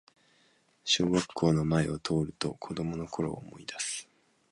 [0.83, 4.09] 小学校の前を通ると子供のころを思いだす